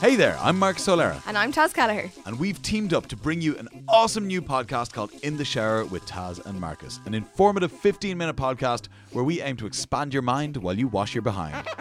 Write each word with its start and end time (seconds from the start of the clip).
Hey 0.00 0.16
there, 0.16 0.38
I'm 0.40 0.58
Mark 0.58 0.78
Solera, 0.78 1.22
And 1.26 1.36
I'm 1.36 1.52
Taz 1.52 1.74
Callagher. 1.74 2.10
and 2.24 2.38
we've 2.38 2.60
teamed 2.62 2.94
up 2.94 3.06
to 3.08 3.16
bring 3.16 3.42
you 3.42 3.56
an 3.58 3.68
awesome 3.86 4.26
new 4.26 4.40
podcast 4.40 4.94
called 4.94 5.10
In 5.22 5.36
the 5.36 5.44
Shower 5.44 5.84
with 5.84 6.06
Taz 6.06 6.44
and 6.46 6.58
Marcus, 6.58 7.00
an 7.04 7.12
informative 7.12 7.70
15 7.70 8.16
minute 8.16 8.36
podcast 8.36 8.88
where 9.12 9.24
we 9.24 9.42
aim 9.42 9.58
to 9.58 9.66
expand 9.66 10.14
your 10.14 10.22
mind 10.22 10.56
while 10.56 10.78
you 10.78 10.88
wash 10.88 11.14
your 11.14 11.22
behind. 11.22 11.54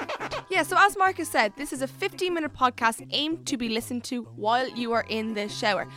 Yeah, 0.51 0.63
so 0.63 0.75
as 0.79 0.97
Marcus 0.97 1.29
said, 1.29 1.53
this 1.57 1.71
is 1.71 1.83
a 1.83 1.87
15 1.87 2.33
minute 2.33 2.53
podcast 2.55 3.05
aimed 3.11 3.45
to 3.45 3.55
be 3.55 3.69
listened 3.69 4.03
to 4.05 4.23
while 4.35 4.67
you 4.67 4.91
are 4.93 5.05
in 5.07 5.35
the 5.35 5.47
shower. 5.47 5.87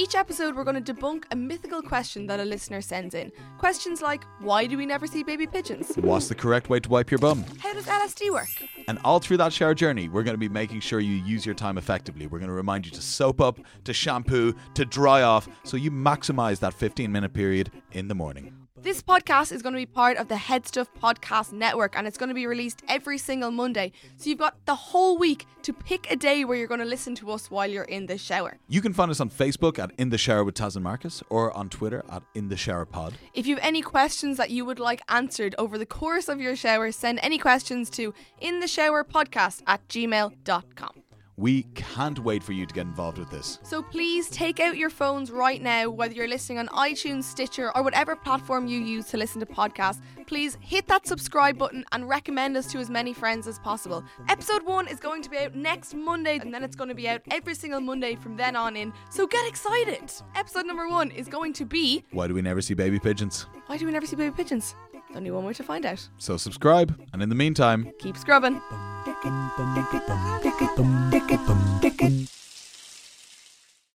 Each 0.00 0.14
episode, 0.14 0.56
we're 0.56 0.64
going 0.64 0.82
to 0.82 0.94
debunk 0.94 1.24
a 1.30 1.36
mythical 1.36 1.82
question 1.82 2.26
that 2.28 2.40
a 2.40 2.42
listener 2.42 2.80
sends 2.80 3.14
in. 3.14 3.30
Questions 3.58 4.00
like 4.00 4.24
Why 4.38 4.64
do 4.64 4.78
we 4.78 4.86
never 4.86 5.06
see 5.06 5.22
baby 5.22 5.46
pigeons? 5.46 5.94
What's 5.96 6.26
the 6.26 6.34
correct 6.34 6.70
way 6.70 6.80
to 6.80 6.88
wipe 6.88 7.10
your 7.10 7.18
bum? 7.18 7.44
How 7.58 7.74
does 7.74 7.84
LSD 7.84 8.32
work? 8.32 8.48
And 8.88 8.98
all 9.04 9.18
through 9.18 9.36
that 9.36 9.52
shower 9.52 9.74
journey, 9.74 10.08
we're 10.08 10.22
going 10.22 10.32
to 10.32 10.38
be 10.38 10.48
making 10.48 10.80
sure 10.80 11.00
you 11.00 11.16
use 11.16 11.44
your 11.44 11.54
time 11.54 11.76
effectively. 11.76 12.26
We're 12.26 12.38
going 12.38 12.48
to 12.48 12.54
remind 12.54 12.86
you 12.86 12.92
to 12.92 13.02
soap 13.02 13.42
up, 13.42 13.60
to 13.84 13.92
shampoo, 13.92 14.54
to 14.72 14.86
dry 14.86 15.20
off, 15.20 15.46
so 15.64 15.76
you 15.76 15.90
maximize 15.90 16.60
that 16.60 16.72
15 16.72 17.12
minute 17.12 17.34
period 17.34 17.70
in 17.92 18.08
the 18.08 18.14
morning. 18.14 18.59
This 18.82 19.02
podcast 19.02 19.52
is 19.52 19.60
going 19.60 19.74
to 19.74 19.78
be 19.78 19.84
part 19.84 20.16
of 20.16 20.28
the 20.28 20.36
HeadStuff 20.36 20.86
Podcast 20.98 21.52
Network 21.52 21.94
and 21.98 22.06
it's 22.06 22.16
going 22.16 22.30
to 22.30 22.34
be 22.34 22.46
released 22.46 22.82
every 22.88 23.18
single 23.18 23.50
Monday. 23.50 23.92
So 24.16 24.30
you've 24.30 24.38
got 24.38 24.56
the 24.64 24.74
whole 24.74 25.18
week 25.18 25.46
to 25.64 25.74
pick 25.74 26.10
a 26.10 26.16
day 26.16 26.46
where 26.46 26.56
you're 26.56 26.66
going 26.66 26.80
to 26.80 26.86
listen 26.86 27.14
to 27.16 27.30
us 27.30 27.50
while 27.50 27.66
you're 27.66 27.84
in 27.84 28.06
the 28.06 28.16
shower. 28.16 28.56
You 28.68 28.80
can 28.80 28.94
find 28.94 29.10
us 29.10 29.20
on 29.20 29.28
Facebook 29.28 29.78
at 29.78 29.90
In 29.98 30.08
the 30.08 30.16
Shower 30.16 30.44
with 30.44 30.54
Taz 30.54 30.76
and 30.76 30.82
Marcus 30.82 31.22
or 31.28 31.54
on 31.54 31.68
Twitter 31.68 32.02
at 32.10 32.22
In 32.34 32.48
the 32.48 32.56
Shower 32.56 32.86
Pod. 32.86 33.12
If 33.34 33.46
you 33.46 33.56
have 33.56 33.64
any 33.64 33.82
questions 33.82 34.38
that 34.38 34.48
you 34.48 34.64
would 34.64 34.80
like 34.80 35.02
answered 35.10 35.54
over 35.58 35.76
the 35.76 35.84
course 35.84 36.30
of 36.30 36.40
your 36.40 36.56
shower, 36.56 36.90
send 36.90 37.20
any 37.22 37.36
questions 37.36 37.90
to 37.90 38.14
In 38.40 38.60
the 38.60 38.66
Shower 38.66 39.04
Podcast 39.04 39.60
at 39.66 39.86
gmail.com. 39.88 41.02
We 41.40 41.62
can't 41.74 42.18
wait 42.18 42.42
for 42.42 42.52
you 42.52 42.66
to 42.66 42.74
get 42.74 42.82
involved 42.82 43.16
with 43.16 43.30
this. 43.30 43.60
So 43.62 43.82
please 43.82 44.28
take 44.28 44.60
out 44.60 44.76
your 44.76 44.90
phones 44.90 45.30
right 45.30 45.62
now, 45.62 45.88
whether 45.88 46.12
you're 46.12 46.28
listening 46.28 46.58
on 46.58 46.68
iTunes, 46.68 47.24
Stitcher, 47.24 47.74
or 47.74 47.82
whatever 47.82 48.14
platform 48.14 48.66
you 48.66 48.78
use 48.78 49.06
to 49.06 49.16
listen 49.16 49.40
to 49.40 49.46
podcasts. 49.46 50.02
Please 50.26 50.58
hit 50.60 50.86
that 50.88 51.06
subscribe 51.06 51.56
button 51.56 51.82
and 51.92 52.06
recommend 52.06 52.58
us 52.58 52.70
to 52.72 52.78
as 52.78 52.90
many 52.90 53.14
friends 53.14 53.48
as 53.48 53.58
possible. 53.58 54.04
Episode 54.28 54.62
one 54.66 54.86
is 54.86 55.00
going 55.00 55.22
to 55.22 55.30
be 55.30 55.38
out 55.38 55.54
next 55.54 55.94
Monday, 55.94 56.38
and 56.40 56.52
then 56.52 56.62
it's 56.62 56.76
going 56.76 56.90
to 56.90 56.94
be 56.94 57.08
out 57.08 57.22
every 57.30 57.54
single 57.54 57.80
Monday 57.80 58.16
from 58.16 58.36
then 58.36 58.54
on 58.54 58.76
in. 58.76 58.92
So 59.08 59.26
get 59.26 59.48
excited! 59.48 60.12
Episode 60.34 60.66
number 60.66 60.90
one 60.90 61.10
is 61.10 61.26
going 61.26 61.54
to 61.54 61.64
be 61.64 62.04
Why 62.10 62.26
do 62.26 62.34
we 62.34 62.42
never 62.42 62.60
see 62.60 62.74
baby 62.74 62.98
pigeons? 62.98 63.46
Why 63.66 63.78
do 63.78 63.86
we 63.86 63.92
never 63.92 64.04
see 64.04 64.16
baby 64.16 64.34
pigeons? 64.36 64.74
There's 65.10 65.18
only 65.18 65.32
one 65.32 65.44
way 65.44 65.52
to 65.54 65.64
find 65.64 65.84
out. 65.84 66.08
So 66.18 66.36
subscribe, 66.36 66.96
and 67.12 67.20
in 67.20 67.28
the 67.28 67.34
meantime, 67.34 67.90
Keep 67.98 68.16
scrubbing. 68.16 68.60